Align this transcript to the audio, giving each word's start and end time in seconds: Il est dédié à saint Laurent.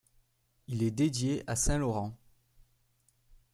Il 0.67 0.81
est 0.81 0.89
dédié 0.89 1.43
à 1.45 1.55
saint 1.55 1.77
Laurent. 1.77 2.17